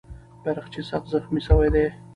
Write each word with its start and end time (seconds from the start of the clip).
بیرغچی 0.43 0.81
سخت 0.89 1.07
زخمي 1.13 1.41
سوی 1.47 1.69
دی. 1.73 1.85